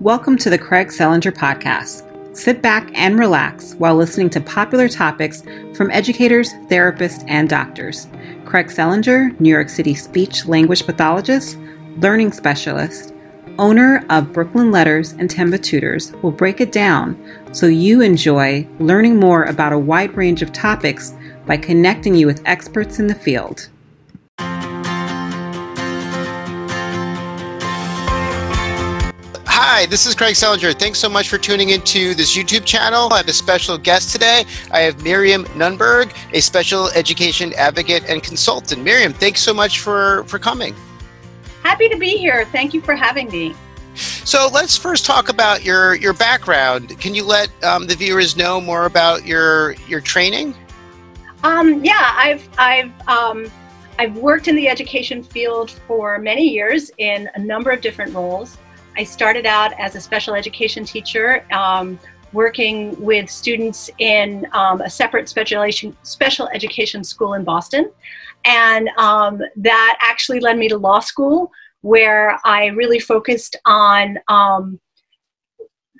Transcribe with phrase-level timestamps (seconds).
[0.00, 2.36] Welcome to the Craig Selinger Podcast.
[2.36, 5.42] Sit back and relax while listening to popular topics
[5.74, 8.06] from educators, therapists, and doctors.
[8.44, 11.56] Craig Selinger, New York City speech language pathologist,
[11.96, 13.14] learning specialist,
[13.58, 17.16] owner of Brooklyn Letters and Temba Tutors, will break it down
[17.52, 21.14] so you enjoy learning more about a wide range of topics
[21.46, 23.70] by connecting you with experts in the field.
[29.58, 30.78] Hi, this is Craig Selinger.
[30.78, 33.10] Thanks so much for tuning into this YouTube channel.
[33.10, 34.44] I have a special guest today.
[34.70, 38.84] I have Miriam Nunberg, a special education advocate and consultant.
[38.84, 40.74] Miriam, thanks so much for, for coming.
[41.62, 42.44] Happy to be here.
[42.52, 43.54] Thank you for having me.
[43.94, 47.00] So let's first talk about your, your background.
[47.00, 50.54] Can you let um, the viewers know more about your your training?
[51.44, 53.50] Um, yeah, I've I've um,
[53.98, 58.58] I've worked in the education field for many years in a number of different roles.
[58.96, 61.98] I started out as a special education teacher, um,
[62.32, 67.90] working with students in um, a separate special education, school in Boston.
[68.44, 71.50] And um, that actually led me to law school,
[71.82, 74.80] where I really focused on um,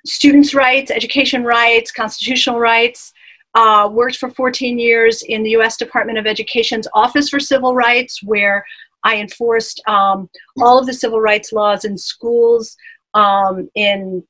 [0.06, 3.12] students' rights, education rights, constitutional rights.
[3.54, 5.78] Uh, worked for 14 years in the U.S.
[5.78, 8.62] Department of Education's Office for Civil Rights, where
[9.06, 10.28] I enforced um,
[10.60, 12.76] all of the civil rights laws in schools
[13.14, 14.22] um, in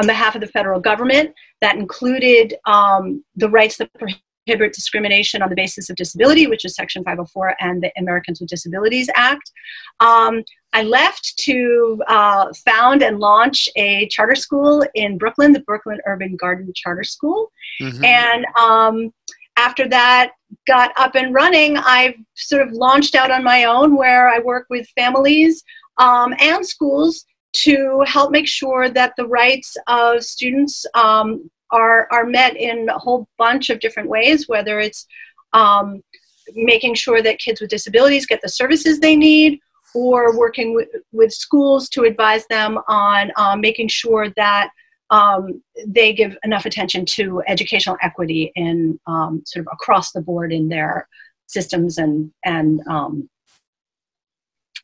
[0.00, 1.34] on behalf of the federal government.
[1.60, 6.74] That included um, the rights that prohibit discrimination on the basis of disability, which is
[6.74, 9.52] Section 504 and the Americans with Disabilities Act.
[10.00, 15.98] Um, I left to uh, found and launch a charter school in Brooklyn, the Brooklyn
[16.06, 17.52] Urban Garden Charter School.
[17.80, 18.04] Mm-hmm.
[18.04, 19.12] And um,
[19.56, 20.32] after that
[20.66, 24.66] got up and running, I've sort of launched out on my own where I work
[24.70, 25.62] with families
[25.98, 32.26] um, and schools to help make sure that the rights of students um, are, are
[32.26, 35.06] met in a whole bunch of different ways, whether it's
[35.52, 36.02] um,
[36.54, 39.58] making sure that kids with disabilities get the services they need,
[39.94, 44.70] or working with, with schools to advise them on um, making sure that
[45.12, 50.52] um, they give enough attention to educational equity in um, sort of across the board
[50.52, 51.06] in their
[51.46, 53.28] systems and and um,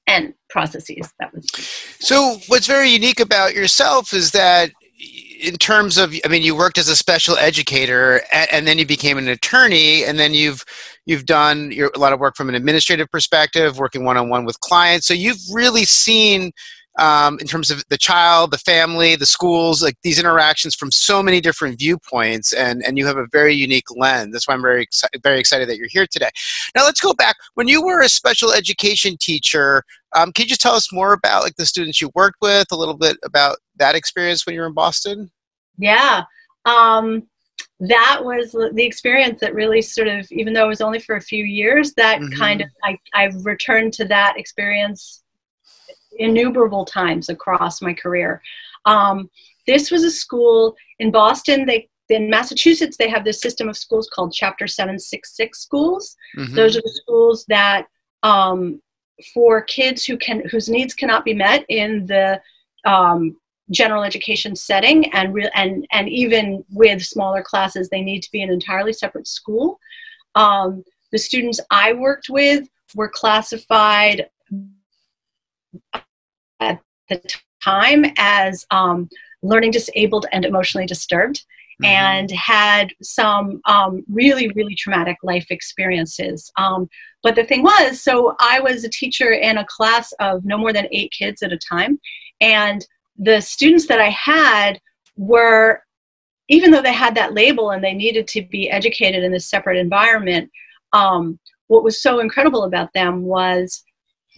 [0.07, 1.13] and processes.
[1.19, 1.47] That was
[1.99, 2.39] so.
[2.47, 4.71] What's very unique about yourself is that
[5.41, 8.85] in terms of i mean you worked as a special educator and, and, then you
[8.85, 10.65] became an attorney and then you've
[11.07, 15.07] you've done your, a lot of work from an administrative perspective working one-on-one with clients
[15.07, 16.51] so you've really seen
[16.99, 21.23] um, in terms of the child, the family, the schools, like these interactions from so
[21.23, 24.33] many different viewpoints, and and you have a very unique lens.
[24.33, 26.31] That's why I'm very excited, very excited that you're here today.
[26.75, 27.37] Now let's go back.
[27.55, 29.83] When you were a special education teacher,
[30.17, 32.77] um, can you just tell us more about like the students you worked with, a
[32.77, 35.31] little bit about that experience when you were in Boston?
[35.79, 36.25] Yeah.
[36.65, 37.29] Um,
[37.81, 41.21] that was the experience that really sort of, even though it was only for a
[41.21, 42.37] few years, that mm-hmm.
[42.37, 45.23] kind of, I, I've returned to that experience
[46.19, 48.43] innumerable times across my career.
[48.85, 49.31] Um,
[49.67, 51.67] this was a school in Boston.
[51.67, 56.17] They in Massachusetts they have this system of schools called Chapter 766 schools.
[56.37, 56.55] Mm-hmm.
[56.55, 57.87] Those are the schools that
[58.23, 58.81] um,
[59.35, 62.41] for kids who can whose needs cannot be met in the
[62.85, 63.37] um,
[63.71, 68.43] general education setting and re- and and even with smaller classes they need to be
[68.43, 69.79] an entirely separate school.
[70.35, 74.29] Um, the students I worked with were classified
[76.61, 77.21] at the
[77.63, 79.09] time as um,
[79.43, 81.45] learning disabled and emotionally disturbed
[81.83, 81.87] mm-hmm.
[81.87, 86.51] and had some um, really, really traumatic life experiences.
[86.57, 86.89] Um,
[87.23, 90.73] but the thing was, so I was a teacher in a class of no more
[90.73, 91.99] than eight kids at a time.
[92.41, 92.87] And
[93.17, 94.81] the students that I had
[95.17, 95.83] were,
[96.49, 99.79] even though they had that label and they needed to be educated in a separate
[99.79, 100.51] environment,
[100.93, 103.83] um, what was so incredible about them was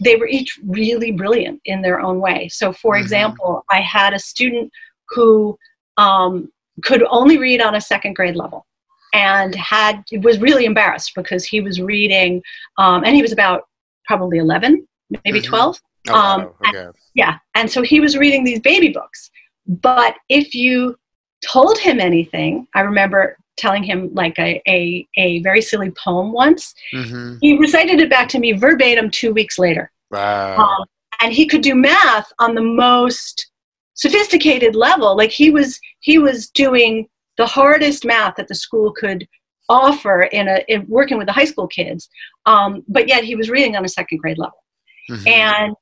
[0.03, 2.49] they were each really brilliant in their own way.
[2.49, 3.03] So, for mm-hmm.
[3.03, 4.71] example, I had a student
[5.09, 5.57] who
[5.97, 6.49] um,
[6.83, 8.65] could only read on a second grade level
[9.13, 12.41] and had was really embarrassed because he was reading
[12.77, 13.63] um, and he was about
[14.05, 14.87] probably 11
[15.25, 15.49] maybe mm-hmm.
[15.49, 16.55] 12 oh, um, wow.
[16.67, 16.79] okay.
[16.79, 19.29] and, yeah and so he was reading these baby books
[19.67, 20.95] but if you
[21.43, 26.73] told him anything i remember telling him like a, a, a very silly poem once.
[26.93, 27.37] Mm-hmm.
[27.41, 29.91] He recited it back to me verbatim two weeks later.
[30.09, 30.57] Wow.
[30.57, 30.85] Um,
[31.21, 33.51] and he could do math on the most
[33.93, 35.15] sophisticated level.
[35.15, 37.07] Like he was he was doing
[37.37, 39.27] the hardest math that the school could
[39.69, 42.09] offer in a in working with the high school kids.
[42.45, 44.63] Um, but yet he was reading on a second grade level.
[45.09, 45.27] Mm-hmm.
[45.27, 45.75] And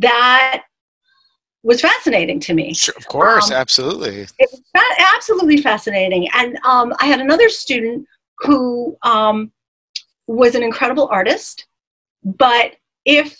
[0.00, 0.62] that
[1.62, 2.74] was fascinating to me.
[2.74, 4.26] Sure, of course, um, absolutely.
[4.38, 6.28] It was fa- absolutely fascinating.
[6.34, 8.06] And um, I had another student
[8.38, 9.52] who um,
[10.26, 11.66] was an incredible artist,
[12.24, 13.36] but if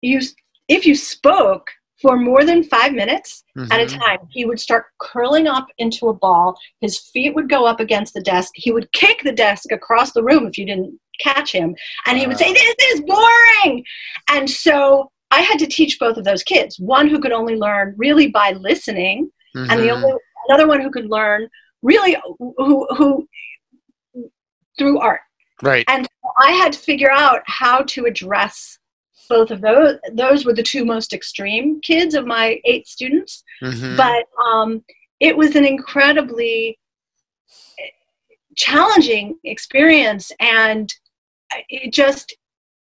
[0.00, 0.20] you
[0.68, 1.68] if you spoke
[2.00, 3.70] for more than five minutes mm-hmm.
[3.70, 4.00] at a mm-hmm.
[4.00, 6.58] time, he would start curling up into a ball.
[6.80, 8.50] His feet would go up against the desk.
[8.56, 11.76] He would kick the desk across the room if you didn't catch him.
[12.06, 13.84] And he would say, This is boring.
[14.28, 17.94] And so I had to teach both of those kids one who could only learn
[17.96, 19.70] really by listening, mm-hmm.
[19.70, 20.04] and the mm-hmm.
[20.04, 20.18] only,
[20.48, 21.48] another one who could learn
[21.80, 23.26] really who, who
[24.78, 25.20] through art.
[25.62, 25.84] Right.
[25.88, 26.06] And
[26.38, 28.78] I had to figure out how to address
[29.28, 33.96] both of those those were the two most extreme kids of my eight students mm-hmm.
[33.96, 34.84] but um,
[35.20, 36.78] it was an incredibly
[38.56, 40.92] challenging experience and
[41.68, 42.36] it just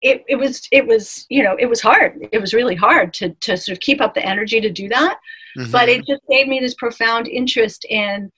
[0.04, 3.30] it, it was it was you know it was hard it was really hard to
[3.40, 5.18] to sort of keep up the energy to do that
[5.58, 5.70] mm-hmm.
[5.72, 8.30] but it just gave me this profound interest in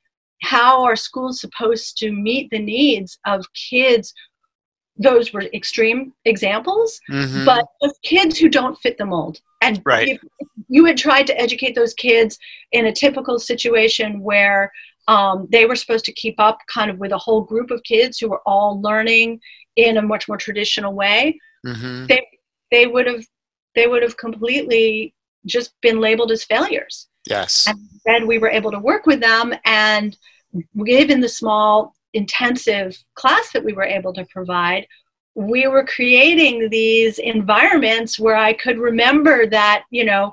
[0.43, 4.15] how are schools supposed to meet the needs of kids
[4.99, 7.45] those were extreme examples, mm-hmm.
[7.45, 9.41] but of kids who don't fit the mold.
[9.61, 10.09] And right.
[10.09, 10.21] if
[10.69, 12.39] you had tried to educate those kids
[12.73, 14.73] in a typical situation where
[15.09, 18.19] um, they were supposed to keep up kind of with a whole group of kids
[18.19, 19.41] who were all learning
[19.77, 22.07] in a much more traditional way, mm-hmm.
[22.07, 22.27] they
[22.71, 23.25] they would have
[23.75, 25.15] they would have completely
[25.45, 27.09] just been labeled as failures.
[27.29, 27.67] Yes.
[27.69, 30.17] And then we were able to work with them and
[30.85, 34.87] given the small intensive class that we were able to provide,
[35.35, 40.33] we were creating these environments where I could remember that, you know,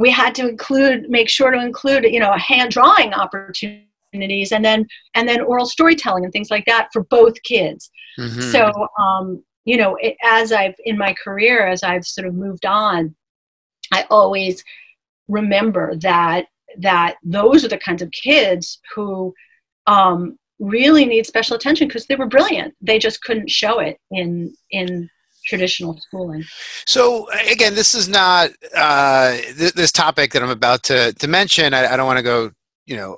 [0.00, 4.64] we had to include, make sure to include, you know, a hand drawing opportunities and
[4.64, 7.90] then and then oral storytelling and things like that for both kids.
[8.18, 8.40] Mm-hmm.
[8.40, 12.66] So, um, you know, it, as I've in my career, as I've sort of moved
[12.66, 13.14] on,
[13.92, 14.64] I always
[15.28, 16.46] remember that
[16.78, 19.34] that those are the kinds of kids who
[19.86, 22.74] um, really need special attention because they were brilliant.
[22.80, 25.08] They just couldn't show it in in
[25.46, 26.44] traditional schooling.
[26.86, 31.74] So again, this is not uh, th- this topic that I'm about to to mention.
[31.74, 32.50] I, I don't want to go,
[32.86, 33.16] you know,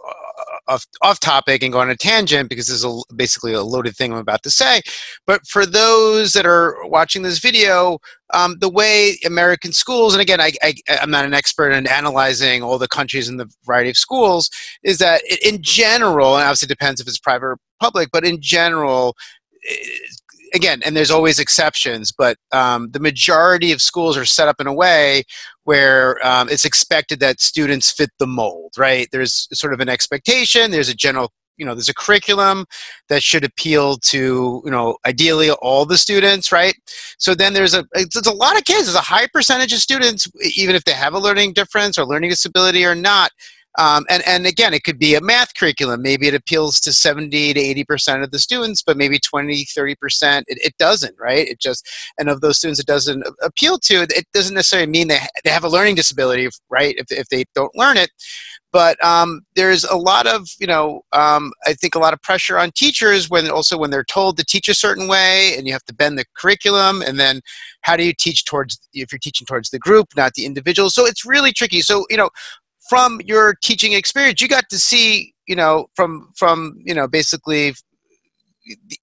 [0.69, 3.97] off, off topic and go on a tangent because this is a, basically a loaded
[3.97, 4.83] thing I'm about to say.
[5.27, 7.99] But for those that are watching this video,
[8.33, 12.63] um, the way American schools, and again, I, I, am not an expert in analyzing
[12.63, 14.51] all the countries and the variety of schools,
[14.83, 19.15] is that in general, and obviously depends if it's private or public, but in general,
[20.55, 24.67] again, and there's always exceptions, but um, the majority of schools are set up in
[24.67, 25.25] a way
[25.65, 29.09] where um, it's expected that students fit the mold, right?
[29.13, 32.65] There's sort of an expectation, there's a general you know there's a curriculum
[33.09, 36.75] that should appeal to you know ideally all the students right
[37.19, 40.29] so then there's a there's a lot of kids there's a high percentage of students
[40.57, 43.31] even if they have a learning difference or learning disability or not
[43.79, 46.03] um, and, and again, it could be a math curriculum.
[46.03, 50.59] Maybe it appeals to 70 to 80% of the students, but maybe 20, 30% it,
[50.63, 51.49] it doesn't, right?
[51.49, 51.89] It just,
[52.19, 55.65] and of those students it doesn't appeal to, it doesn't necessarily mean they, they have
[55.65, 56.95] a learning disability, right?
[56.99, 58.11] If, if they don't learn it.
[58.73, 62.59] But um, there's a lot of, you know, um, I think a lot of pressure
[62.59, 65.85] on teachers when also when they're told to teach a certain way and you have
[65.85, 67.43] to bend the curriculum and then
[67.83, 70.89] how do you teach towards, if you're teaching towards the group, not the individual.
[70.89, 71.83] So it's really tricky.
[71.83, 72.31] So, you know,
[72.93, 77.73] from your teaching experience you got to see you know from from you know basically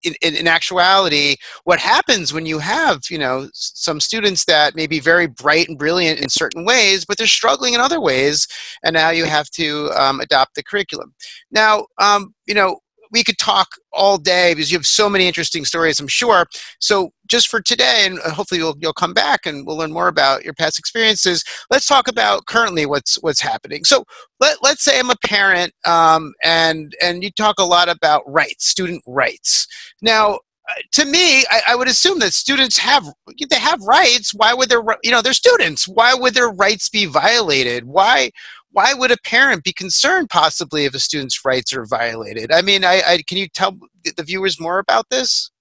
[0.04, 5.00] in, in, actuality what happens when you have you know some students that may be
[5.00, 8.48] very bright and brilliant in certain ways but they're struggling in other ways
[8.84, 11.12] and now you have to um, adopt the curriculum.
[11.50, 12.78] Now um, you know
[13.12, 16.46] we could talk all day because you have so many interesting stories, I'm sure.
[16.80, 20.44] So just for today, and hopefully you'll, you'll come back and we'll learn more about
[20.44, 21.44] your past experiences.
[21.70, 23.84] Let's talk about currently what's what's happening.
[23.84, 24.04] So
[24.40, 28.68] let, let's say I'm a parent, um, and and you talk a lot about rights,
[28.68, 29.68] student rights.
[30.02, 30.40] Now,
[30.70, 33.06] uh, to me, I, I, would assume that students have
[33.50, 34.34] they have rights.
[34.34, 35.88] Why would their you know they're students?
[35.88, 37.86] Why would their rights be violated?
[37.86, 38.32] Why
[38.72, 42.52] why would a parent be concerned possibly if a student's rights are violated?
[42.52, 43.78] I mean, I, I can you tell
[44.16, 45.52] the viewers more about this?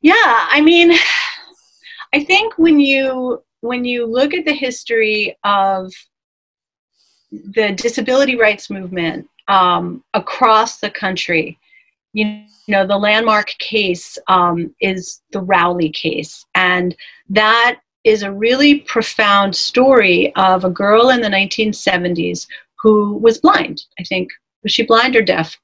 [0.00, 0.92] Yeah, I mean,
[2.12, 5.92] I think when you when you look at the history of
[7.30, 11.58] the disability rights movement um, across the country,
[12.12, 16.96] you know, the landmark case um, is the Rowley case, and
[17.30, 22.46] that is a really profound story of a girl in the 1970s
[22.80, 23.82] who was blind.
[23.98, 24.30] I think
[24.62, 25.58] was she blind or deaf?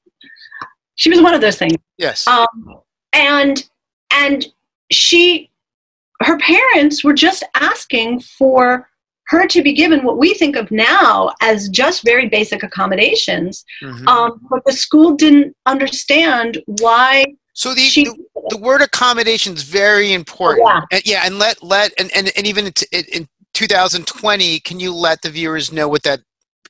[0.96, 1.76] She was one of those things.
[1.98, 2.26] Yes.
[2.26, 2.80] Um,
[3.12, 3.68] and
[4.12, 4.46] and
[4.90, 5.50] she,
[6.22, 8.88] her parents were just asking for
[9.28, 14.06] her to be given what we think of now as just very basic accommodations, mm-hmm.
[14.06, 17.24] um, but the school didn't understand why.
[17.54, 18.16] So the, she, the,
[18.50, 20.66] the, word accommodation is very important.
[20.66, 20.80] Yeah.
[20.90, 25.20] And, yeah, and let let and, and, and even in, in 2020, can you let
[25.22, 26.20] the viewers know what that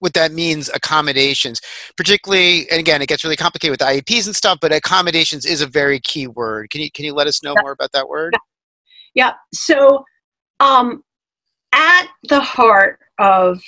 [0.00, 1.60] what that means accommodations
[1.96, 5.66] particularly and again it gets really complicated with IEPs and stuff but accommodations is a
[5.66, 7.62] very key word can you can you let us know yeah.
[7.62, 8.34] more about that word
[9.14, 9.32] yeah, yeah.
[9.54, 10.04] so
[10.58, 11.04] um,
[11.72, 13.62] at the heart of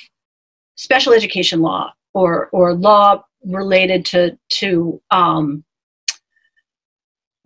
[0.75, 5.65] special education law or or law related to to um,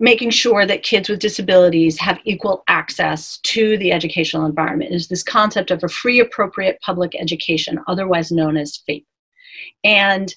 [0.01, 5.23] making sure that kids with disabilities have equal access to the educational environment is this
[5.23, 9.07] concept of a free appropriate public education otherwise known as FAPE
[9.85, 10.35] and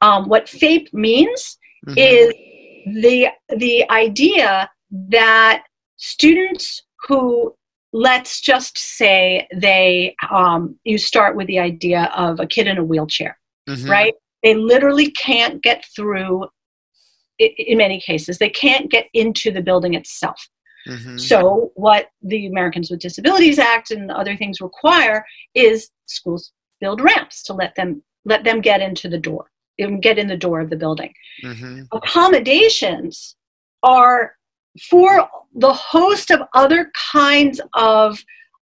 [0.00, 1.96] um, what FAPE means mm-hmm.
[1.96, 2.34] is
[3.02, 5.64] the the idea that
[5.96, 7.54] students who
[7.92, 12.84] let's just say they um, you start with the idea of a kid in a
[12.84, 13.88] wheelchair mm-hmm.
[13.90, 16.46] right they literally can't get through
[17.38, 20.48] in many cases they can't get into the building itself
[20.88, 21.16] mm-hmm.
[21.16, 25.24] so what the americans with disabilities act and other things require
[25.54, 29.46] is schools build ramps to let them let them get into the door
[30.00, 31.12] get in the door of the building
[31.42, 31.82] mm-hmm.
[31.92, 33.36] accommodations
[33.82, 34.34] are
[34.88, 38.18] for the host of other kinds of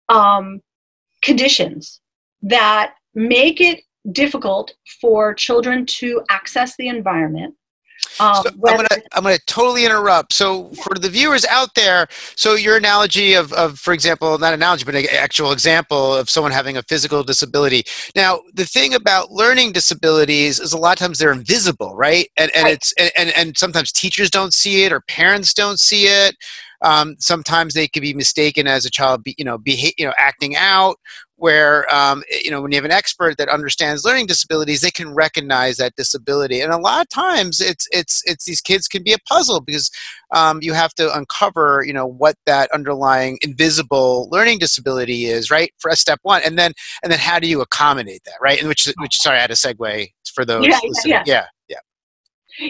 [0.08, 0.60] um,
[1.22, 2.00] conditions
[2.42, 7.54] that make it difficult for children to access the environment
[8.20, 10.32] um, so I'm gonna I'm gonna totally interrupt.
[10.32, 14.84] So for the viewers out there, so your analogy of, of for example, not analogy,
[14.84, 17.84] but an actual example of someone having a physical disability.
[18.14, 22.28] Now the thing about learning disabilities is a lot of times they're invisible, right?
[22.36, 22.74] And and right.
[22.74, 26.36] it's and, and sometimes teachers don't see it or parents don't see it.
[26.82, 30.12] Um, sometimes they could be mistaken as a child, be, you know, be, you know,
[30.18, 30.96] acting out,
[31.42, 35.12] where um, you know when you have an expert that understands learning disabilities they can
[35.12, 36.60] recognize that disability.
[36.60, 39.90] And a lot of times it's it's it's these kids can be a puzzle because
[40.32, 45.72] um, you have to uncover you know what that underlying invisible learning disability is right
[45.78, 46.42] for a step one.
[46.44, 48.60] And then and then how do you accommodate that right?
[48.60, 51.46] And which which sorry i had a segue for those yeah yeah, yeah.
[51.68, 51.78] yeah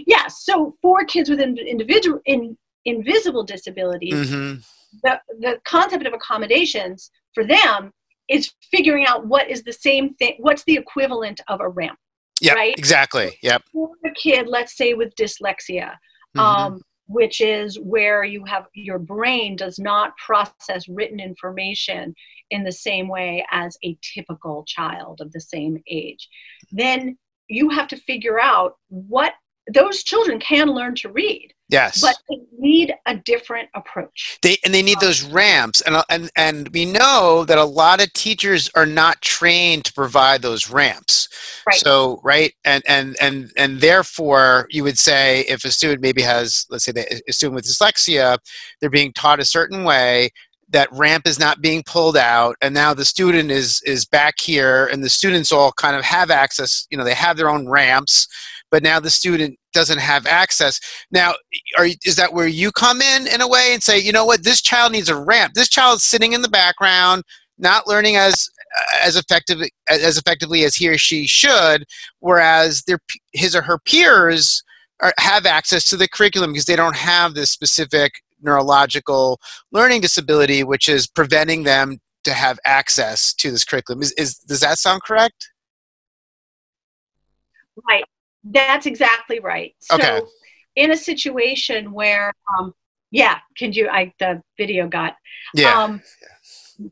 [0.07, 0.29] yeah.
[0.29, 4.61] So for kids with individual in invisible disabilities mm-hmm.
[5.05, 7.93] the the concept of accommodations for them
[8.33, 11.99] is figuring out what is the same thing what's the equivalent of a ramp
[12.41, 12.75] yeah right?
[12.77, 13.62] exactly yep.
[13.73, 15.93] for a kid let's say with dyslexia
[16.37, 16.41] mm-hmm.
[16.41, 22.15] um, which is where you have your brain does not process written information
[22.51, 26.29] in the same way as a typical child of the same age
[26.71, 27.17] then
[27.49, 29.35] you have to figure out what
[29.73, 32.02] those children can learn to read Yes.
[32.02, 34.38] But they need a different approach.
[34.43, 38.12] They and they need those ramps and and and we know that a lot of
[38.12, 41.29] teachers are not trained to provide those ramps.
[41.67, 41.76] Right.
[41.76, 42.52] So, right?
[42.67, 46.93] And and and and therefore you would say if a student maybe has let's say
[47.26, 48.37] a student with dyslexia,
[48.81, 50.31] they're being taught a certain way,
[50.69, 54.87] that ramp is not being pulled out and now the student is is back here
[54.87, 58.26] and the students all kind of have access you know they have their own ramps
[58.73, 60.81] but now the student doesn't have access.
[61.12, 61.35] Now,
[61.79, 64.43] are, is that where you come in in a way and say, you know what,
[64.43, 65.52] this child needs a ramp.
[65.55, 67.23] This child's sitting in the background,
[67.59, 68.49] not learning as
[69.02, 71.85] as effective as effectively as he or she should,
[72.21, 72.99] whereas their
[73.35, 74.64] his or her peers
[75.00, 79.38] are, have access to the curriculum because they don't have this specific neurological
[79.71, 84.00] learning disability, which is preventing them to have access to this curriculum.
[84.02, 85.50] Is, is does that sound correct?
[87.87, 88.05] Right.
[88.45, 89.75] That's exactly right.
[89.79, 90.21] So okay.
[90.77, 92.75] in a situation where, um,
[93.11, 95.17] yeah, can you, I, the video got,
[95.55, 95.83] yeah.
[95.83, 96.03] Um,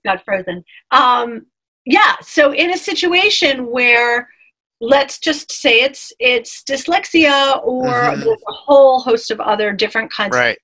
[0.05, 0.65] got frozen.
[0.91, 1.47] Um,
[1.85, 2.17] yeah.
[2.21, 4.29] So in a situation where,
[4.81, 8.29] let's just say it's, it's dyslexia or mm-hmm.
[8.29, 10.59] a whole host of other different kinds right.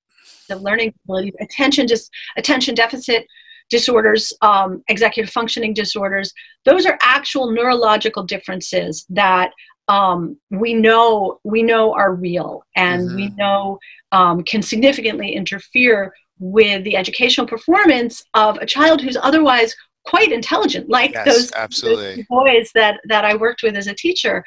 [0.49, 3.27] of learning abilities, attention, just attention deficit
[3.69, 6.33] disorders, um, executive functioning disorders,
[6.65, 9.51] those are actual neurological differences that
[9.87, 13.15] um, we know we know are real and mm-hmm.
[13.15, 13.79] we know
[14.11, 19.75] um, can significantly interfere with the educational performance of a child who's otherwise
[20.05, 22.15] quite intelligent, like yes, those, absolutely.
[22.15, 24.43] those boys that that I worked with as a teacher.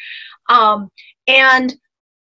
[0.49, 0.89] Um,
[1.27, 1.75] and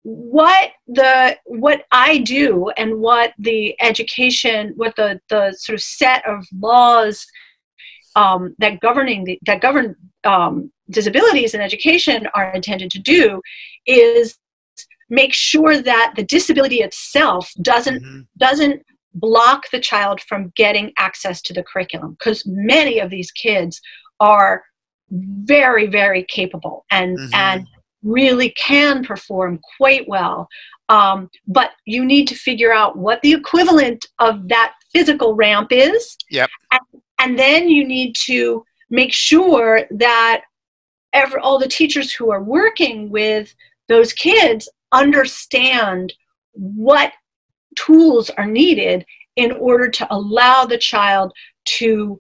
[0.03, 6.27] what the what I do and what the education, what the the sort of set
[6.27, 7.25] of laws
[8.15, 13.41] um, that governing the, that govern um, disabilities in education are intended to do
[13.85, 14.37] is
[15.09, 18.21] make sure that the disability itself doesn't mm-hmm.
[18.37, 18.81] doesn't
[19.13, 23.79] block the child from getting access to the curriculum because many of these kids
[24.19, 24.63] are
[25.09, 27.29] very very capable and Mhm.
[27.33, 27.67] and
[28.03, 30.47] really can perform quite well
[30.89, 36.15] um, but you need to figure out what the equivalent of that physical ramp is
[36.29, 36.49] Yep.
[36.71, 40.41] and, and then you need to make sure that
[41.15, 43.55] every, all the teachers who are working with
[43.87, 46.13] those kids understand
[46.51, 47.11] what
[47.75, 49.05] tools are needed
[49.35, 51.33] in order to allow the child
[51.65, 52.19] to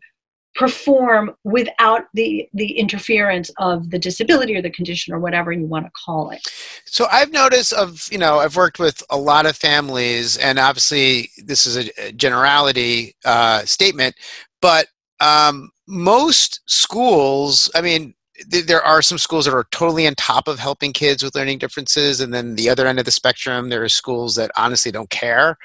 [0.55, 5.85] perform without the the interference of the disability or the condition or whatever you want
[5.85, 6.41] to call it.
[6.85, 11.29] So I've noticed of you know I've worked with a lot of families, and obviously
[11.43, 14.15] this is a generality uh, statement,
[14.61, 14.87] but
[15.19, 18.14] um, most schools, I mean,
[18.51, 21.59] th- there are some schools that are totally on top of helping kids with learning
[21.59, 25.09] differences, and then the other end of the spectrum, there are schools that honestly don't
[25.09, 25.57] care.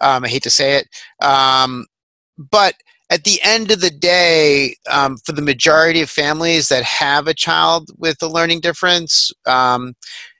[0.00, 0.88] Um, I hate to say it,
[1.24, 1.86] um,
[2.38, 2.74] but
[3.10, 7.34] at the end of the day, um, for the majority of families that have a
[7.34, 9.94] child with a learning difference, um,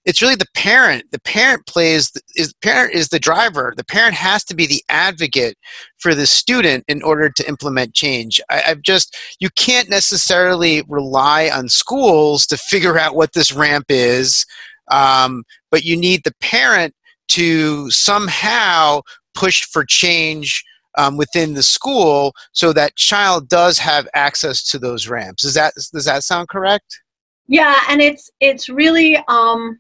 [0.06, 1.10] it's really the parent.
[1.10, 3.74] The parent plays the, parent is the driver.
[3.76, 5.58] The parent has to be the advocate
[5.98, 8.40] for the student in order to implement change.
[8.48, 13.86] I, I've just you can't necessarily rely on schools to figure out what this ramp
[13.88, 14.46] is,
[14.88, 16.94] um, but you need the parent
[17.28, 19.00] to somehow
[19.34, 20.64] push for change
[20.96, 25.42] um, within the school so that child does have access to those ramps.
[25.42, 27.00] Does that does that sound correct?
[27.48, 29.78] yeah and it's it's really um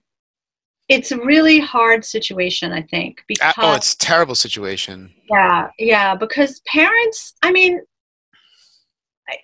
[0.88, 5.12] it's a really hard situation i think Uh, because oh, it's a terrible situation.
[5.30, 7.80] Yeah, yeah, because parents, I mean,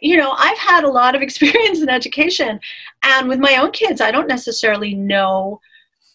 [0.00, 2.60] you know, I've had a lot of experience in education,
[3.02, 5.60] and with my own kids, I don't necessarily know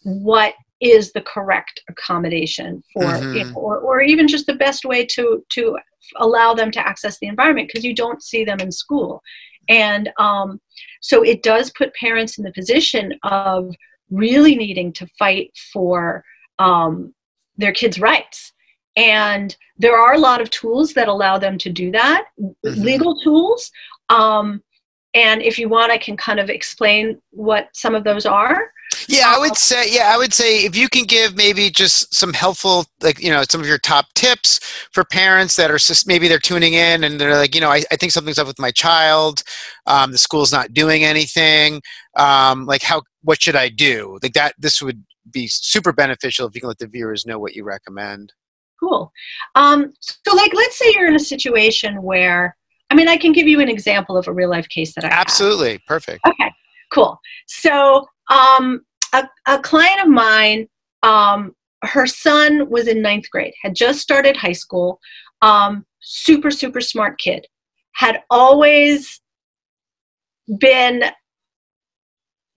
[0.03, 3.53] what is the correct accommodation for, you Mhm.
[3.53, 5.77] know, or, or even just the best way to to
[6.17, 9.21] allow them to access the environment because you don't see them in school,
[9.69, 10.61] and um,
[11.01, 13.75] so it does put parents in the position of
[14.09, 16.23] really needing to fight for
[16.59, 17.13] um,
[17.57, 18.53] their kids' rights.
[18.95, 22.83] And there are a lot of tools that allow them to do that, Mhm.
[22.83, 23.71] legal tools.
[24.09, 24.63] Um,
[25.13, 28.71] and if you want, I can kind of explain what some of those are.
[29.07, 32.33] Yeah, I would say yeah, I would say if you can give maybe just some
[32.33, 34.59] helpful like you know some of your top tips
[34.91, 37.83] for parents that are just maybe they're tuning in and they're like you know I,
[37.91, 39.43] I think something's up with my child,
[39.87, 41.81] um, the school's not doing anything,
[42.17, 44.17] um, like how what should I do?
[44.23, 47.55] Like that this would be super beneficial if you can let the viewers know what
[47.57, 48.31] you recommend.
[48.79, 49.11] Cool.
[49.53, 52.55] Um, so, like, let's say you're in a situation where,
[52.89, 55.09] I mean, I can give you an example of a real life case that I.
[55.09, 56.25] Absolutely, perfect.
[56.25, 56.49] Okay,
[56.89, 57.19] cool.
[57.47, 60.69] So, um, a, a client of mine,
[61.03, 65.01] um, her son was in ninth grade, had just started high school,
[65.41, 67.45] um, super, super smart kid,
[67.91, 69.19] had always
[70.59, 71.03] been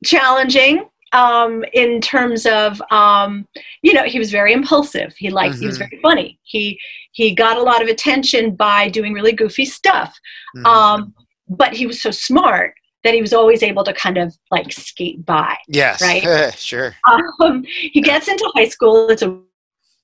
[0.05, 3.47] challenging um, in terms of, um,
[3.83, 5.13] you know, he was very impulsive.
[5.19, 5.89] He liked, he was Mhm.
[5.91, 6.39] very funny.
[6.43, 6.79] He
[7.13, 10.17] he got a lot of attention by doing really goofy stuff
[10.57, 10.65] Mhm.
[10.67, 11.15] um,
[11.49, 15.25] but he was so smart that he was always able to kind of like skate
[15.27, 15.57] by.
[15.67, 16.55] yes, right?
[16.59, 16.95] sure.
[17.41, 19.09] Um, he gets into high school.
[19.11, 19.37] It's a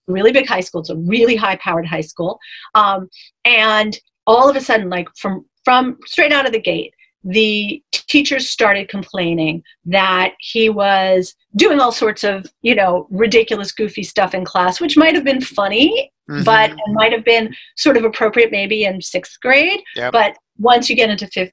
[0.09, 0.81] really big high school.
[0.81, 2.41] It's a really high powered high school.
[2.75, 3.09] Um,
[3.45, 6.93] and all of a sudden, like from from straight out of the gate,
[7.29, 14.05] the teachers started complaining that he was doing all sorts of you know ridiculous goofy
[14.05, 16.11] stuff in class which might have been funny
[16.45, 16.75] but Mhm.
[16.75, 19.81] it might have been sort of appropriate maybe in sixth grade.
[19.95, 20.13] Yep.
[20.13, 21.53] But once you get into fifth,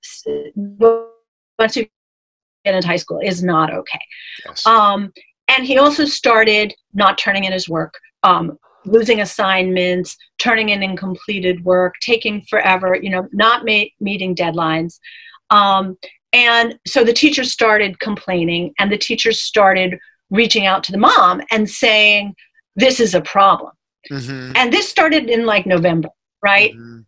[1.59, 1.86] once you
[2.65, 3.99] get into high school, is not okay.
[4.45, 4.65] yes.
[4.65, 5.12] Um,
[5.47, 11.63] and he also started not turning in his work, um, losing assignments, turning in incompleted
[11.63, 14.99] work, taking forever, you know, not ma- meeting deadlines.
[15.53, 15.97] Um,
[16.33, 19.91] and so the teachers started complaining, and the teachers started
[20.29, 22.33] reaching out to the mom and saying,
[22.75, 23.71] This is a problem
[24.11, 24.51] Mhm.
[24.57, 26.09] and this started in like November,
[26.43, 26.73] right?
[26.73, 27.05] Mhm.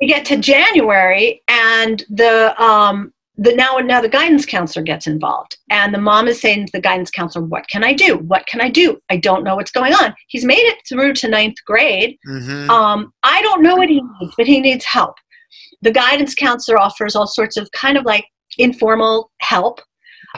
[0.00, 5.52] We get to January, and the um, the now now the guidance counselor gets involved,
[5.70, 8.16] and the mom is saying to the guidance counselor, "What can I do?
[8.32, 8.86] What can I do?
[9.10, 12.16] I don't know what's going on." He's made it through to ninth grade.
[12.26, 12.68] Mhm.
[12.70, 15.16] Um, I don't know what he needs, but he needs help.
[15.82, 18.24] The guidance counselor offers all sorts of kind of like
[18.58, 19.80] informal help.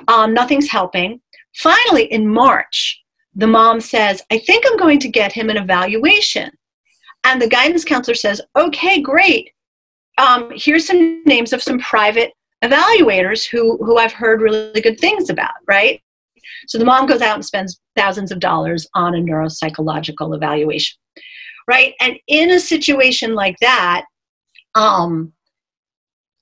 [0.09, 1.21] Um, nothing's helping.
[1.57, 3.01] Finally, in March,
[3.35, 6.51] the mom says, I think I'm going to get him an evaluation.
[7.25, 9.51] And the guidance counselor says, Okay, great.
[10.19, 15.31] Um, here's some names of some private evaluators who, who I've heard really good things
[15.31, 16.01] about, right?
[16.67, 20.99] So the mom goes out and spends thousands of dollars on a neuropsychological evaluation,
[21.69, 21.95] right?
[22.01, 24.05] And in a situation like that,
[24.75, 25.33] um,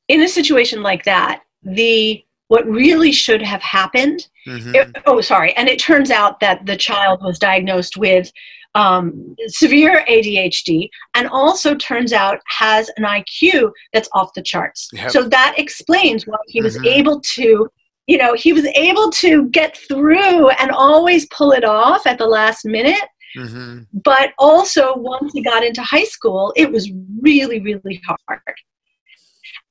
[0.09, 4.27] in a situation like that, the what really should have happened.
[4.47, 4.75] Mhm.
[4.75, 5.53] It- oh, sorry.
[5.57, 8.31] And it turns out that the child was diagnosed with
[8.75, 14.89] um, severe ADHD and also turns out has an IQ that's off the charts.
[14.93, 15.11] Yep.
[15.11, 16.87] So that explains why he was Mhm.
[16.87, 17.69] able to,
[18.07, 22.27] you know, he was able to get through and always pull it off at the
[22.27, 23.09] last minute.
[23.37, 23.87] Mhm.
[23.93, 28.41] But also, once he got into high school, it was really, really hard.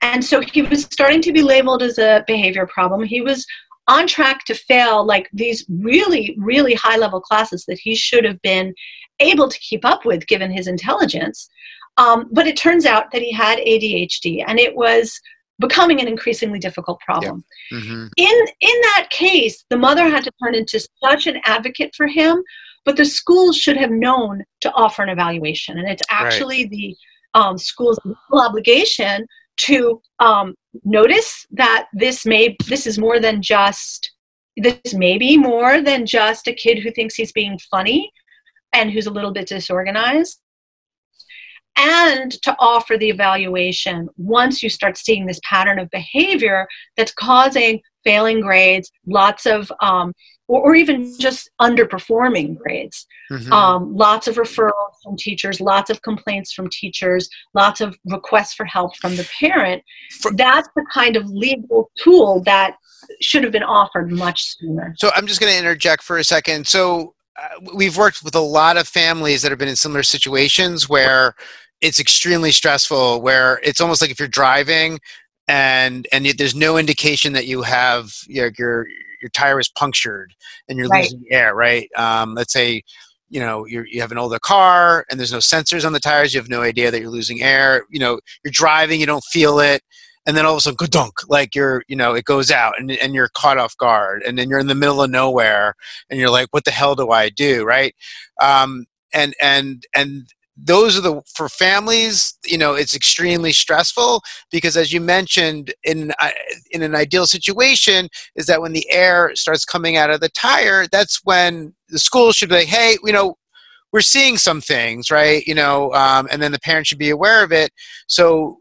[0.01, 3.03] And so he was starting to be labeled as a behavior problem.
[3.03, 3.45] He was
[3.87, 8.41] on track to fail like these really, really high level classes that he should have
[8.41, 8.73] been
[9.19, 11.49] able to keep up with given his intelligence.
[11.97, 15.19] Um, but it turns out that he had ADHD and it was
[15.59, 17.43] becoming an increasingly difficult problem.
[17.71, 18.09] Mhm.
[18.15, 22.43] In in that case, the mother had to turn into such an advocate for him,
[22.87, 26.21] but the school should have known to offer an evaluation, and it's Right.
[26.23, 26.95] actually the
[27.33, 34.13] um, school's legal obligation to um, notice that this may this is more than just
[34.55, 38.09] this may be more than just a kid who thinks he's being funny
[38.71, 40.39] and who's a little bit disorganized
[41.75, 47.81] and to offer the evaluation once you start seeing this pattern of behavior that's causing
[48.03, 50.13] failing grades lots of um,
[50.47, 53.51] or, or even just underperforming grades Mhm.
[53.51, 58.65] um, lots of referrals from teachers lots of complaints from teachers lots of requests for
[58.65, 59.83] help from the parent
[60.21, 62.75] For- that's the kind of legal tool that
[63.21, 66.67] should have been offered much sooner So I'm just going to interject for a second.
[66.67, 70.89] So uh, we've worked with a lot of families that have been in similar situations
[70.89, 71.35] where
[71.81, 73.21] it's extremely stressful.
[73.21, 74.99] Where it's almost like if you're driving
[75.47, 78.87] and and there's no indication that you have your your
[79.21, 80.33] your tire is punctured
[80.67, 81.03] and you're Right.
[81.03, 81.55] losing air.
[81.55, 81.89] Right.
[81.95, 82.83] Um, let's say
[83.29, 86.33] you know you you have an older car and there's no sensors on the tires.
[86.33, 87.85] You have no idea that you're losing air.
[87.89, 89.81] You know you're driving, you don't feel it
[90.27, 92.91] and then all of a sudden dunk like you're you know it goes out and,
[92.91, 95.73] and you're caught off guard and then you're in the middle of nowhere
[96.09, 97.95] and you're like what the hell do i do right
[98.41, 100.27] um, and and and
[100.57, 106.11] those are the for families you know it's extremely stressful because as you mentioned in
[106.19, 106.31] uh,
[106.71, 110.87] in an ideal situation is that when the air starts coming out of the tire
[110.91, 113.35] that's when the school should be like hey you know
[113.93, 117.43] we're seeing some things right you know um, and then the parent should be aware
[117.43, 117.71] of it
[118.07, 118.57] so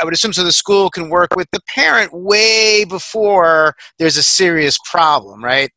[0.00, 4.22] I would assume so the school can work with the parent way before there's a
[4.22, 5.70] serious problem, right?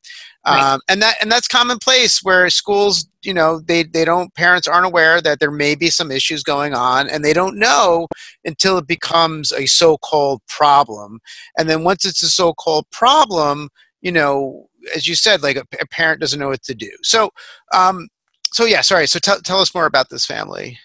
[0.47, 0.63] Right.
[0.63, 4.85] Um, and that and that's commonplace where schools, you know, they they don't parents aren't
[4.85, 8.07] aware that there may be some issues going on, and they don't know
[8.45, 11.19] until it becomes a so-called problem.
[11.57, 13.67] And then once it's a so-called problem,
[14.01, 16.91] you know, as you said, like a, a parent doesn't know what to do.
[17.03, 17.29] So,
[17.73, 18.07] um,
[18.53, 19.07] so yeah, sorry.
[19.07, 20.79] So tell tell us more about this family.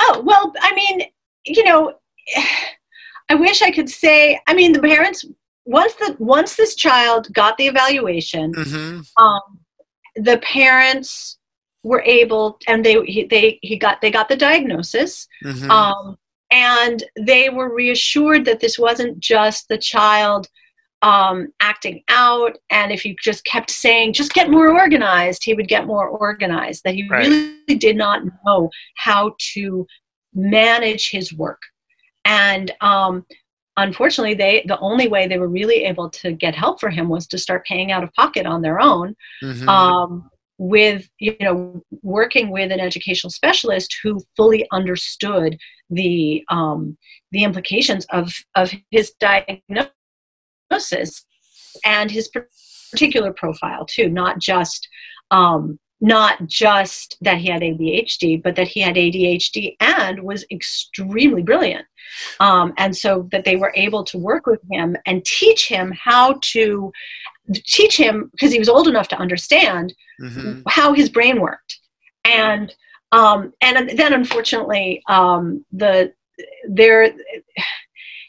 [0.00, 1.00] Oh, well, I mean,
[1.46, 1.94] you know,
[3.30, 5.24] I wish I could say, I mean, the parents
[5.66, 9.40] once the once this child got the evaluation, hmm um,
[10.16, 11.38] the parents
[11.82, 16.16] were able and they he, they he got they got the diagnosis hmm um,
[16.50, 20.48] and they were reassured that this wasn't just the child
[21.02, 25.68] um, acting out and if you just kept saying just get more organized he would
[25.68, 27.28] get more organized that he Right.
[27.28, 29.86] really did not know how to
[30.34, 31.60] manage his work.
[32.24, 33.24] And um,
[33.76, 37.26] unfortunately they the only way they were really able to get help for him was
[37.26, 42.50] to start paying out of pocket on their own hmm um, with you know working
[42.50, 45.58] with an educational specialist who fully understood
[45.90, 46.96] the um,
[47.32, 49.92] the implications of of his diagnosis
[51.84, 52.30] and his
[52.90, 54.88] particular profile too not just
[55.30, 61.42] um, not just that he had ADHD, but that he had ADHD and was extremely
[61.42, 61.86] brilliant.
[62.40, 66.38] Um, and so that they were able to work with him and teach him how
[66.42, 66.92] to
[67.52, 71.78] teach him because he was old enough to understand hmm how his brain worked.
[72.24, 72.74] And
[73.12, 76.12] um, and then unfortunately um, the
[76.68, 77.12] there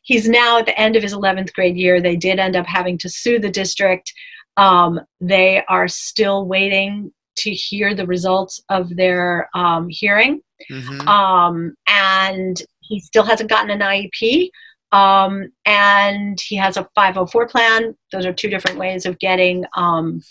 [0.03, 2.01] he's now at the end of his 11th grade year.
[2.01, 4.13] They did end up having to sue the district.
[4.55, 11.75] Um, they are still waiting to hear the results of their um, hearing hmm um,
[11.87, 14.49] and he still hasn't gotten an IEP.
[14.91, 17.95] Um, and he has a 504 plan.
[18.11, 20.21] Those are two different ways of getting um,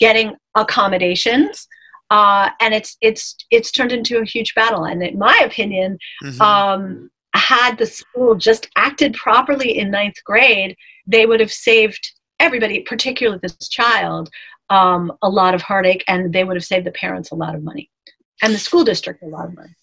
[0.00, 1.68] getting accommodations.
[2.10, 4.84] Uh, and it's it's it's turned into a huge battle.
[4.84, 10.76] And in my opinion, hmm um, had the school just acted properly in ninth grade,
[11.06, 14.30] they would have saved everybody, particularly this child,
[14.70, 17.62] um, a lot of heartache, and they would have saved the parents a lot of
[17.62, 17.90] money,
[18.42, 19.74] and the school district a lot of money.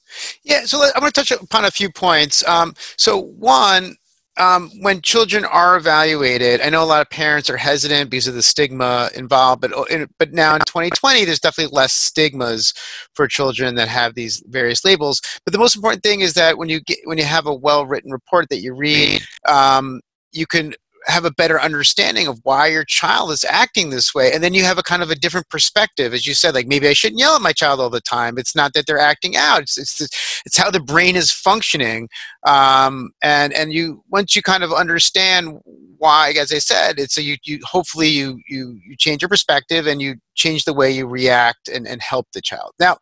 [0.44, 2.48] Yeah, so let- I'm going to touch upon a few points.
[2.48, 3.96] Um, so one,
[4.38, 8.34] um, when children are evaluated, I know a lot of parents are hesitant because of
[8.34, 9.86] the stigma involved, but oh,
[10.20, 12.74] but now in 2020, there's definitely less stigmas
[13.14, 15.22] for children that have these various labels.
[15.46, 18.12] But the most important thing is that when you get when you have a well-written
[18.12, 20.02] report that you read, um,
[20.34, 20.74] you can
[21.08, 24.64] have a better understanding of why your child is acting this way and then you
[24.64, 27.36] have a kind of a different perspective as you said like maybe i shouldn't yell
[27.36, 28.38] at my child all the time.
[28.38, 32.10] It's not that they're acting out it's it's, it's how the brain is functioning
[32.46, 35.60] um, and and you once you kind of understand
[35.98, 39.88] why as i said it's a you, you hopefully you you you change your perspective
[39.88, 42.72] and you change the way you react and, and help the child.
[42.80, 42.98] Now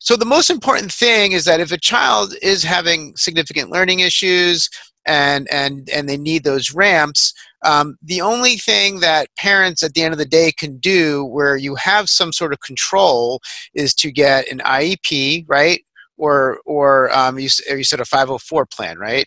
[0.00, 4.70] so the most important thing is that if a child is having significant learning issues
[5.08, 7.32] and and and they need those ramps.
[7.64, 11.56] Um, the only thing that parents at the end of the day can do where
[11.56, 13.40] you have some sort of control
[13.74, 15.80] is to get an iep right?
[16.16, 19.26] Or or um, you, you said a 504 plan right?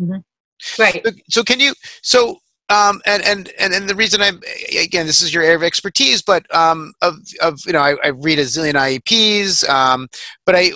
[0.00, 0.82] Mm-hmm.
[0.82, 1.02] right.
[1.04, 2.38] so, so can you so
[2.72, 4.40] um, and, and and and the reason I'm
[4.80, 8.08] again, this is your area of expertise, but um, of of you know, I, I
[8.08, 10.08] read a zillion IEPs, um,
[10.46, 10.72] but I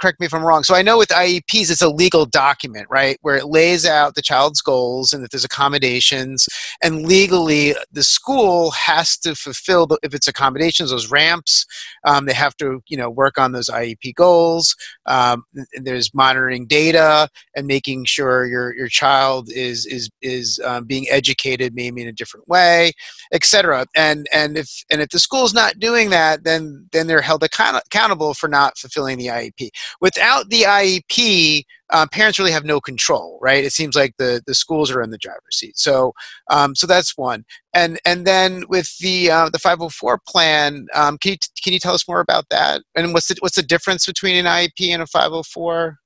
[0.00, 0.62] correct me if I'm wrong.
[0.62, 4.22] So I know with IEPs, it's a legal document, right, where it lays out the
[4.22, 6.48] child's goals and that there's accommodations,
[6.82, 11.66] and legally the school has to fulfill the, if it's accommodations, those ramps.
[12.04, 14.76] Um, they have to, you know, work on those IEP goals.
[15.06, 15.44] Um,
[15.82, 21.74] there's monitoring data and making sure your your child is is is um, being educated
[21.74, 22.92] maybe in a different way,
[23.32, 23.86] etc.
[23.94, 27.82] And and if and if the school's not doing that, then then they're held account-
[27.86, 29.63] accountable for not fulfilling the IEP.
[30.00, 33.64] Without the IEP, um, parents really have no control, right?
[33.64, 35.78] It seems like the the schools are in the driver's seat.
[35.78, 36.12] So,
[36.50, 37.44] um, so that's one.
[37.72, 41.94] And and then with the uh, the 504 plan, um, can you can you tell
[41.94, 42.82] us more about that?
[42.94, 45.98] And what's the what's the difference between an IEP and a 504?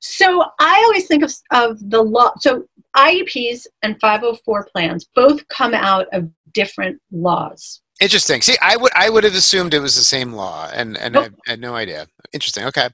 [0.00, 2.32] So I always think of, of the law.
[2.38, 2.64] So
[2.96, 7.82] IEPs and 504 plans both come out of different laws.
[8.00, 8.40] Interesting.
[8.40, 11.32] See, I would I would have assumed it was the same law, and and nope.
[11.46, 12.06] I, had no idea.
[12.32, 12.64] Interesting.
[12.64, 12.88] Okay.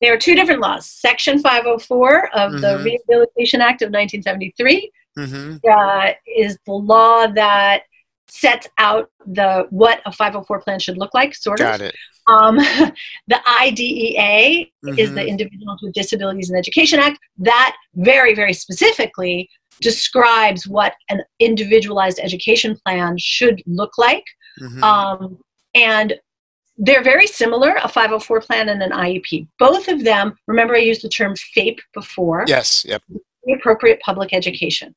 [0.00, 0.86] There are two different laws.
[0.86, 2.60] Section 504 of mm-hmm.
[2.60, 5.56] the Rehabilitation Act of 1973 mm-hmm.
[5.70, 7.84] uh, is the law that
[8.28, 11.34] sets out the what a 504 plan should look like.
[11.34, 11.66] Sort of.
[11.66, 11.94] Got it.
[12.26, 12.56] Um,
[13.28, 14.98] the IDEA mm-hmm.
[14.98, 15.28] is the mm-hmm.
[15.28, 17.18] Individuals with Disabilities in Education Act.
[17.38, 19.48] That very very specifically
[19.80, 24.24] describes what an individualized education plan should look like.
[24.60, 24.82] Mm-hmm.
[24.82, 25.38] Um,
[25.74, 26.14] and
[26.76, 29.46] they're very similar a 504 plan and an IEP.
[29.58, 32.44] Both of them, remember I used the term FAPE before?
[32.46, 33.02] Yes, yep.
[33.52, 34.94] Appropriate public education.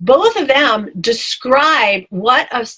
[0.00, 2.68] Both of them describe what a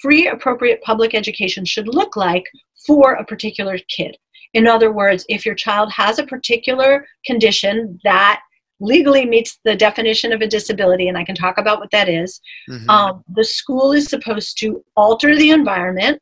[0.00, 2.44] free appropriate public education should look like
[2.86, 4.16] for a particular kid.
[4.54, 8.40] In other words, if your child has a particular condition that
[8.82, 12.40] legally meets the definition of a disability, and I can talk about what that is.
[12.68, 12.90] Mm-hmm.
[12.90, 16.20] Um, the school is supposed to alter the environment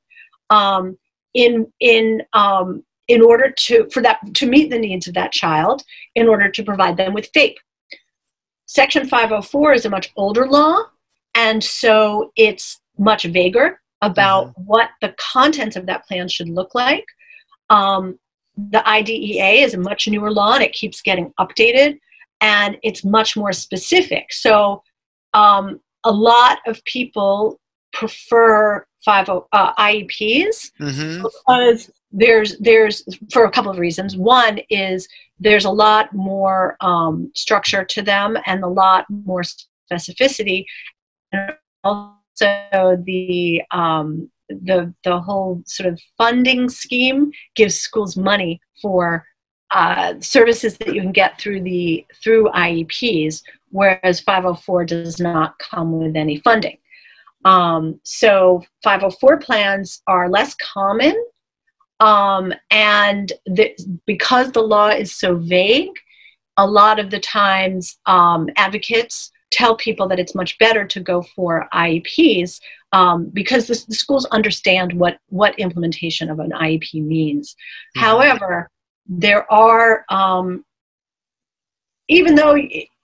[0.51, 0.96] um,
[1.35, 5.83] in in um, in order to for that to meet the needs of that child,
[6.14, 7.57] in order to provide them with FAPE.
[8.66, 10.79] Section 504 is a much older law,
[11.35, 14.62] and so it's much vaguer about mm-hmm.
[14.62, 17.05] what the contents of that plan should look like.
[17.68, 18.18] Um,
[18.70, 21.99] the IDEA is a much newer law and it keeps getting updated
[22.40, 24.33] and it's much more specific.
[24.33, 24.83] So
[25.35, 27.61] um, a lot of people
[27.92, 31.22] prefer 50 uh, IEPs mm-hmm.
[31.22, 34.16] because there's there's for a couple of reasons.
[34.16, 40.64] One is there's a lot more um, structure to them and a lot more specificity,
[41.33, 41.53] and
[41.85, 49.24] also the um, the the whole sort of funding scheme gives schools money for
[49.72, 55.98] uh, services that you can get through the through IEPs, whereas 504 does not come
[55.98, 56.78] with any funding.
[57.44, 61.14] Um, so 504 plans are less common,
[62.00, 63.74] um, and the,
[64.06, 65.92] because the law is so vague,
[66.56, 71.22] a lot of the times um, advocates tell people that it's much better to go
[71.22, 72.61] for IEPs
[72.92, 77.54] um, because the, the, schools understand what what implementation of an IEP means.
[77.96, 78.00] Mm-hmm.
[78.00, 78.70] However,
[79.11, 80.64] there are um,
[82.09, 82.57] even though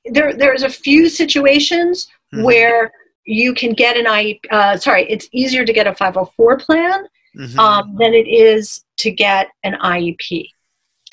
[0.06, 2.44] there there's a few situations mm-hmm.
[2.44, 2.92] where
[3.24, 7.04] you can get an I uh, sorry it's easier to get a 504 plan
[7.36, 7.58] mm-hmm.
[7.58, 10.48] um, than it is to get an IEP.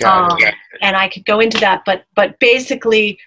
[0.04, 0.38] Um,
[0.82, 3.18] and I could go into that, but but basically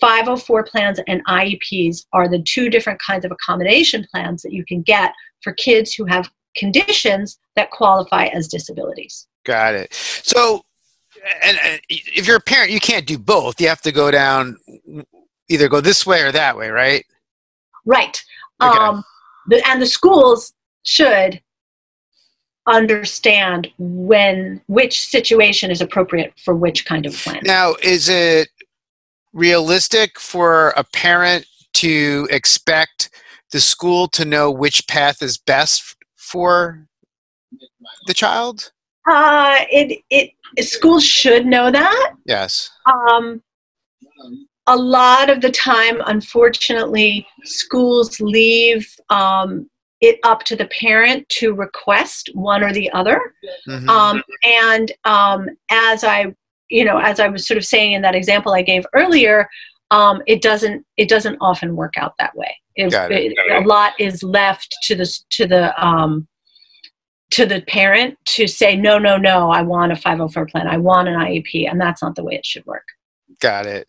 [0.00, 4.82] 504 plans and IEPs are the two different kinds of accommodation plans that you can
[4.82, 5.12] get
[5.42, 9.26] for kids who have conditions that qualify as disabilities.
[9.44, 9.94] Got it.
[9.94, 10.62] So
[11.44, 13.60] and, and, if you're a parent, you can't do both.
[13.60, 14.58] You have to go down
[15.48, 17.04] either go this way or that way, right?
[17.84, 18.22] Right.
[18.60, 18.78] Okay.
[18.78, 19.04] Um,
[19.48, 21.40] the, and the schools should
[22.66, 27.40] understand when which situation is appropriate for which kind of plan.
[27.44, 28.48] Now, is it
[29.32, 33.10] realistic for a parent to expect
[33.52, 36.86] the school to know which path is best for
[38.06, 38.72] the child?
[39.08, 40.30] Uh, it it
[40.60, 42.12] schools should know that.
[42.26, 42.70] Yes.
[42.86, 43.42] Um,
[44.66, 49.68] a lot of the time, unfortunately, schools leave um,
[50.00, 53.20] it up to the parent to request one or the other.
[53.68, 53.88] Mhm.
[53.88, 56.34] Um, and um, as I,
[56.68, 59.48] you know, as I was sort of saying in that example I gave earlier,
[59.92, 62.54] um, it doesn't it doesn't often work out that way.
[62.74, 63.32] It, it.
[63.36, 66.26] it- a lot is left to the to the um,
[67.30, 69.50] to the parent to say no, no, no.
[69.50, 70.68] I want a 504 plan.
[70.68, 72.84] I want an IEP, and that's not the way it should work.
[73.40, 73.88] Got it.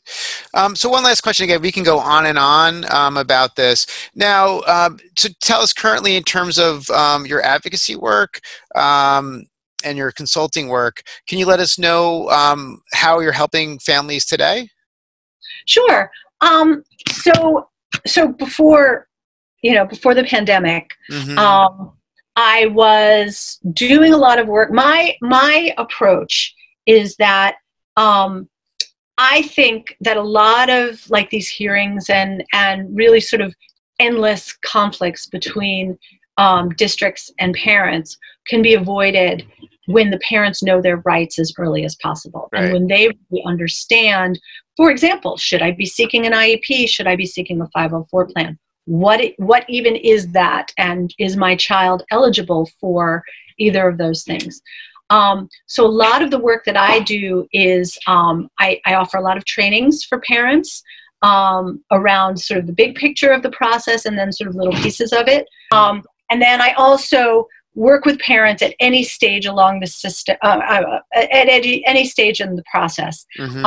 [0.53, 1.61] Um, so one last question again.
[1.61, 3.85] We can go on and on um, about this.
[4.15, 8.39] Now, um, to tell us currently in terms of um, your advocacy work
[8.75, 9.45] um,
[9.85, 14.67] and your consulting work, can you let us know um, how you're helping families today?
[15.65, 16.09] Sure.
[16.41, 17.69] Um, so
[18.05, 19.07] so before
[19.61, 21.37] you know before the pandemic, Mhm.
[22.37, 24.71] I was doing a lot of work.
[24.71, 26.53] My my approach
[26.85, 27.55] is that
[27.97, 28.47] um,
[29.17, 33.53] I think that a lot of like these hearings and and really sort of
[33.99, 35.97] endless conflicts between
[36.37, 38.15] um, districts and parents
[38.47, 39.43] can be avoided
[39.87, 42.65] when the parents know their rights as early as possible Right.
[42.65, 44.39] and when they really understand
[44.75, 48.59] for example should i be seeking an iep should i be seeking a 504 plan
[48.87, 50.71] what it, what even is that?
[50.77, 53.23] And is my child eligible for
[53.57, 54.61] either of those things?
[55.09, 59.17] Um, so a lot of the work that i do is um, I, I offer
[59.17, 60.83] a lot of trainings for parents
[61.21, 64.73] um, around sort of the big picture of the process and then sort of little
[64.73, 65.47] pieces of it.
[65.71, 70.59] Um, and then i also work with parents at any stage along the system uh,
[70.67, 73.25] uh, at any, any stage in the process.
[73.39, 73.63] Mhm.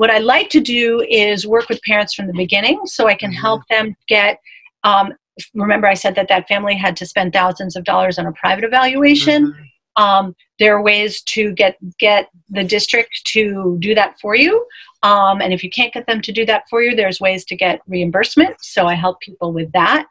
[0.00, 3.30] What I like to do is work with parents from the beginning so I can
[3.30, 3.40] Mhm.
[3.46, 4.40] help them get.
[4.82, 5.12] Um,
[5.52, 8.64] remember, I said that that family had to spend thousands of dollars on a private
[8.64, 9.52] evaluation.
[9.52, 10.02] Mhm.
[10.02, 14.66] Um, there are ways to get get the district to do that for you,
[15.02, 17.54] um, and if you can't get them to do that for you, there's ways to
[17.54, 18.56] get reimbursement.
[18.62, 20.06] So I help people with that.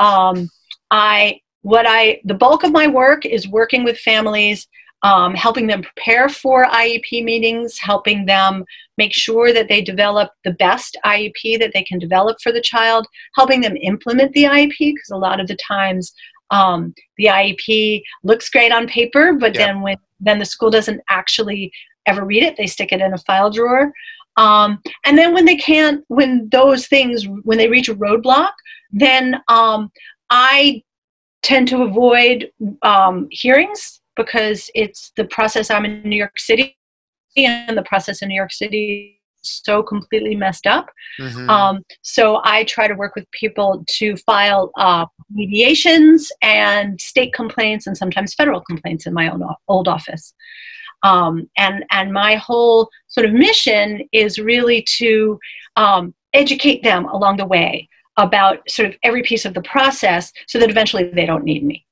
[0.00, 0.50] Um,
[0.90, 4.66] I what I the bulk of my work is working with families,
[5.02, 8.64] um, helping them prepare for IEP meetings, helping them
[8.96, 13.06] make sure that they develop the best IEP that they can develop for the child,
[13.36, 16.12] helping them implement the IEP because a lot of the times
[16.50, 19.66] um, the IEP looks great on paper, but Yeah.
[19.66, 21.70] then when then the school doesn't actually
[22.06, 23.92] ever read it, they stick it in a file drawer.
[24.36, 28.52] Um, and then when they can't, when those things, when they reach a roadblock,
[28.90, 29.92] then um,
[30.30, 30.82] I
[31.42, 32.50] tend to avoid
[32.82, 35.70] um, hearings because it's the process.
[35.70, 36.76] I'm in New York City,
[37.36, 40.86] and the process in New York City is so completely messed up.
[41.20, 41.48] Mhm.
[41.48, 47.86] Um, so I try to work with people to file uh, mediations and state complaints
[47.86, 50.34] and sometimes federal complaints in my own old office.
[51.04, 55.38] Um, and and my whole sort of mission is really to
[55.76, 60.58] um, educate them along the way about sort of every piece of the process, so
[60.58, 61.84] that eventually they don't need me.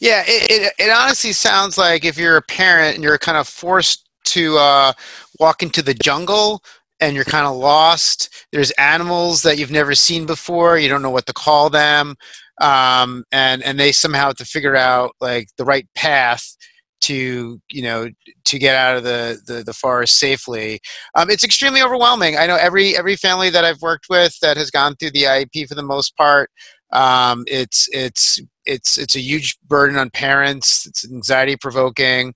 [0.00, 3.46] Yeah, it, it, it honestly sounds like if you're a parent and you're kind of
[3.46, 4.92] forced to uh,
[5.38, 6.62] walk into the jungle
[7.00, 11.10] and you're kind of lost, there's animals that you've never seen before, you don't know
[11.10, 12.14] what to call them,
[12.62, 16.56] um, and, and they somehow have to figure out like the right path
[17.02, 18.10] to you know
[18.44, 20.78] to get out of the the, the forest safely.
[21.14, 22.36] Um, it's extremely overwhelming.
[22.36, 25.66] I know every every family that i've worked with that has gone through the iep
[25.68, 26.50] for the most part
[26.92, 30.86] um, it's it's it's it's a huge burden on parents.
[30.86, 32.34] It's anxiety provoking,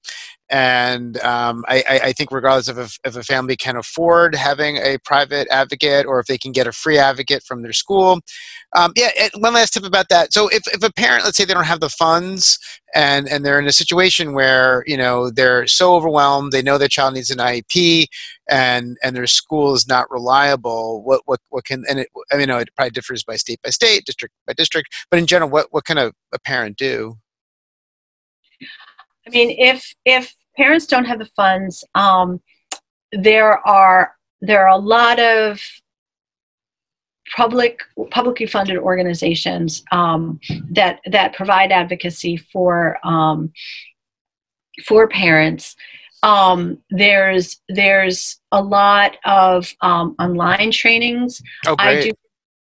[0.55, 4.99] and um, I, I think regardless of if, if a family can afford having a
[5.05, 8.21] private advocate or if they can get a free advocate from their school.
[8.77, 10.33] Um, yeah, one last tip about that.
[10.33, 12.61] So if, if a parent, let's say they don't have the funds
[12.95, 16.87] and and they're in a situation where you know they're so overwhelmed, they know their
[16.87, 18.07] child needs an IEP,
[18.49, 21.03] and and their school is not reliable.
[21.03, 23.71] What what what can and it, I mean, no, it probably differs by state by
[23.71, 27.17] state, district by district, but in general, what what can a, a parent do?
[29.27, 32.41] I mean, if if parents don't have the funds, um,
[33.13, 35.61] there are there are a lot of
[37.37, 37.81] public
[38.11, 40.39] publicly funded organizations um,
[40.71, 43.53] that that provide advocacy for um,
[44.85, 45.77] for parents.
[46.23, 51.43] Um, there's there's a lot of um, online trainings.
[51.67, 52.05] Oh, I great.
[52.05, 52.13] do.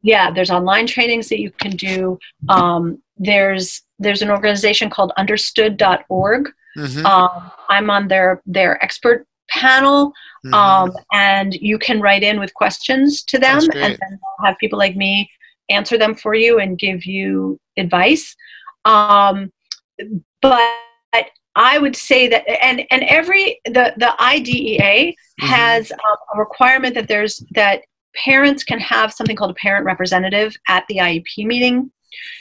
[0.02, 2.20] Yeah, there's online trainings that you can do.
[2.50, 6.52] Um, there's there's an organization called Understood.org.
[6.78, 10.12] Mhm, Um, I'm on their their expert panel,
[10.46, 10.54] mhm.
[10.54, 14.80] um, and you can write in with questions to them, and then they'll have people
[14.80, 15.30] like me
[15.70, 18.36] answer them for you and give you advice.
[18.86, 19.52] Um,
[20.42, 20.62] but
[21.56, 25.48] I would say that, and and every the the IDEA Mhm.
[25.48, 27.82] has um, a requirement that there's that
[28.24, 31.92] parents can have something called a parent representative at the IEP meeting.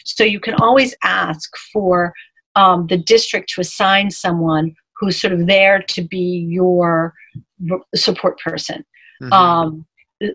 [0.04, 2.12] So you can always ask for
[2.54, 7.14] um, the district to assign someone who's sort of there to be your
[7.94, 8.84] support person.
[9.20, 9.32] Mhm.
[9.32, 9.86] Um,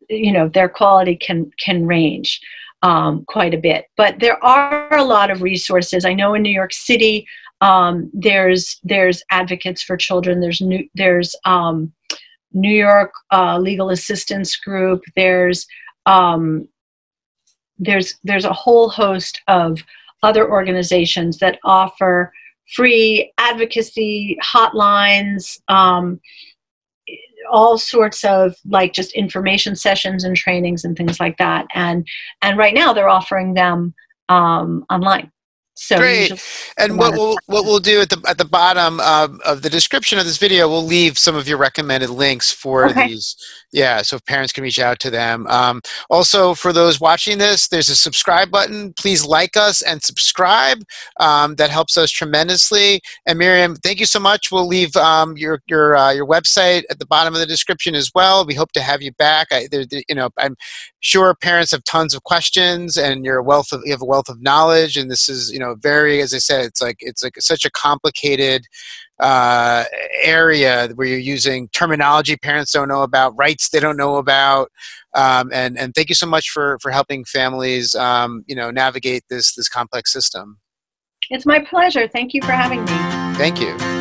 [0.10, 2.40] you know, their quality can can range
[2.82, 6.06] um, quite a bit, but there are a lot of resources.
[6.06, 7.28] I know in New York City,
[7.62, 10.40] um, there's there's advocates for children.
[10.40, 11.92] There's new there's um,
[12.54, 15.02] New York uh, Legal Assistance Group.
[15.16, 15.66] There's
[16.06, 16.68] um,
[17.78, 19.84] there's there's a whole host of
[20.24, 22.32] other organizations that offer
[22.76, 26.20] free advocacy hotlines, um,
[27.52, 31.66] all sorts of like just information sessions and trainings and things like that.
[31.74, 32.08] And
[32.42, 33.94] and right now they're offering them
[34.30, 35.32] um, online.
[35.82, 36.44] So Great.
[36.78, 40.20] And what we'll what we'll do at the at the bottom um, of the description
[40.20, 43.08] of this video, we'll leave some of your recommended links for Okay.
[43.08, 43.38] these.
[43.72, 45.48] Yeah, so parents can reach out to them.
[45.48, 48.94] Um, also, for those watching this, there's a subscribe button.
[48.94, 50.80] Please like us and subscribe.
[51.20, 53.00] Um, that helps us tremendously.
[53.26, 54.52] And Miriam, thank you so much.
[54.52, 58.12] We'll leave um, your your uh, your website at the bottom of the description as
[58.14, 58.46] well.
[58.46, 59.48] We hope to have you back.
[59.52, 60.58] I, there, there- you know, I'm
[61.00, 64.28] sure parents have tons of questions, and you're a wealth of you have a wealth
[64.30, 64.98] of knowledge.
[64.98, 67.72] And this is you know very, as I said, it's like it's like such a
[67.72, 68.66] complicated
[69.20, 69.86] uh,
[70.24, 74.72] area where you're using terminology parents don't know about, rights they don't know about,
[75.16, 79.24] um, and and thank you so much for for helping families um, you know navigate
[79.30, 80.60] this this complex system.
[81.30, 82.08] it's my pleasure.
[82.08, 83.38] Thank you for having me.
[83.38, 83.99] Thank you.